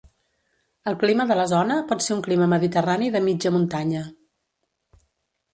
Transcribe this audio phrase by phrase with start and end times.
[0.91, 4.03] El clima de la zona pot ser un clima mediterrani de mitja muntanya.